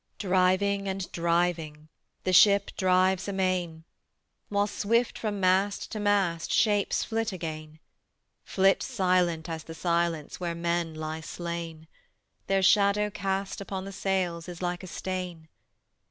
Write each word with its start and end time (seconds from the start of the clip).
Driving 0.17 0.87
and 0.87 1.11
driving, 1.11 1.87
The 2.23 2.33
ship 2.33 2.71
drives 2.75 3.27
amain: 3.27 3.83
While 4.49 4.65
swift 4.65 5.15
from 5.15 5.39
mast 5.39 5.91
to 5.91 5.99
mast 5.99 6.51
Shapes 6.51 7.03
flit 7.03 7.31
again, 7.31 7.77
Flit 8.43 8.81
silent 8.81 9.47
as 9.47 9.65
the 9.65 9.75
silence 9.75 10.39
Where 10.39 10.55
men 10.55 10.95
lie 10.95 11.21
slain; 11.21 11.87
Their 12.47 12.63
shadow 12.63 13.11
cast 13.11 13.61
upon 13.61 13.85
the 13.85 13.91
sails 13.91 14.49
Is 14.49 14.59
like 14.59 14.81
a 14.81 14.87
stain. 14.87 15.49